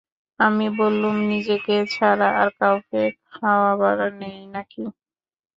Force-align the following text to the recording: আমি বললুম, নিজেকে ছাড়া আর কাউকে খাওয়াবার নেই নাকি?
আমি 0.39 0.67
বললুম, 0.79 1.15
নিজেকে 1.31 1.75
ছাড়া 1.87 2.29
আর 2.41 2.49
কাউকে 2.59 3.01
খাওয়াবার 3.29 3.97
নেই 4.21 4.39
নাকি? 4.53 4.83